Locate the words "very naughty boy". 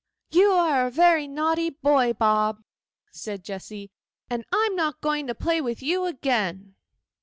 0.89-2.13